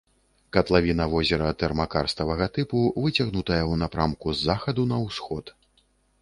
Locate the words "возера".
1.11-1.49